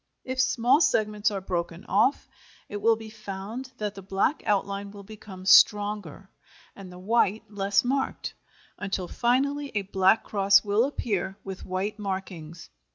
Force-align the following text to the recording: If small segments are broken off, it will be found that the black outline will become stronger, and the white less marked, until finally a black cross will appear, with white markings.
If 0.23 0.41
small 0.41 0.81
segments 0.81 1.29
are 1.29 1.41
broken 1.41 1.85
off, 1.85 2.27
it 2.67 2.77
will 2.81 2.95
be 2.95 3.11
found 3.11 3.71
that 3.77 3.93
the 3.93 4.01
black 4.01 4.41
outline 4.47 4.89
will 4.89 5.03
become 5.03 5.45
stronger, 5.45 6.31
and 6.75 6.91
the 6.91 6.97
white 6.97 7.43
less 7.51 7.83
marked, 7.83 8.33
until 8.79 9.07
finally 9.07 9.71
a 9.75 9.83
black 9.83 10.23
cross 10.23 10.63
will 10.63 10.85
appear, 10.85 11.37
with 11.43 11.67
white 11.67 11.99
markings. 11.99 12.71